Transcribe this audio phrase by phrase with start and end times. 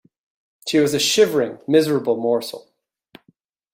[0.67, 2.67] She was a shivering, miserable morsel.